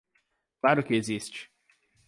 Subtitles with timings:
[0.59, 1.51] Claro que existe!